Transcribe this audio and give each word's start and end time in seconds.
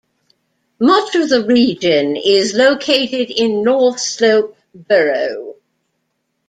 Much 0.79 1.13
of 1.13 1.29
the 1.29 1.45
region 1.45 2.15
is 2.15 2.55
located 2.55 3.29
in 3.29 3.61
North 3.61 3.99
Slope 3.99 4.57
Borough. 4.73 5.57